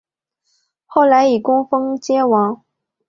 [0.87, 2.65] 后来以功封偕王。